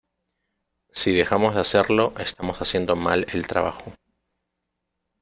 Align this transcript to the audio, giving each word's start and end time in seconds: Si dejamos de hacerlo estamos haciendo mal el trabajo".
Si 0.89 1.13
dejamos 1.13 1.53
de 1.53 1.61
hacerlo 1.61 2.15
estamos 2.17 2.57
haciendo 2.57 2.95
mal 2.95 3.27
el 3.33 3.45
trabajo". 3.45 3.93